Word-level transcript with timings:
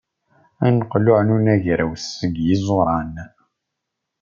Aneqluɛ 0.65 1.19
n 1.25 1.33
unagraw 1.35 1.93
seg 2.15 2.33
yiẓuran. 2.45 3.13